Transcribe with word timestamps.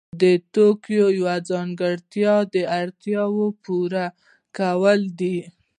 د 0.21 0.23
توکو 0.53 1.03
یوه 1.19 1.35
ځانګړتیا 1.49 2.33
د 2.53 2.55
اړتیاوو 2.79 3.45
پوره 3.63 4.05
کول 4.57 4.99
دي. 5.19 5.39